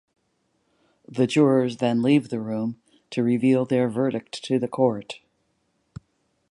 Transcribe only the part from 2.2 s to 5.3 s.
the room to reveal their verdict to the court.